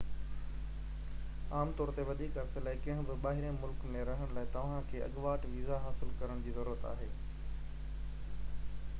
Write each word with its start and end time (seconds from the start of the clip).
عام 1.57 1.71
طور 1.81 1.89
تي 1.97 2.05
وڌيڪ 2.05 2.39
عرصي 2.43 2.63
لاءِ 2.67 2.79
ڪنهن 2.85 3.05
به 3.09 3.17
ٻاهرين 3.25 3.59
ملڪ 3.65 3.85
۾ 3.97 4.05
رهڻ 4.09 4.33
لاءِ 4.37 4.49
توهان 4.55 4.81
کي 4.93 5.03
اڳواٽ 5.09 5.45
ويزا 5.51 5.77
حاصل 5.83 6.15
ڪرڻ 6.23 6.41
جي 6.47 6.55
ضرورت 6.57 6.87
پوندي 6.87 7.11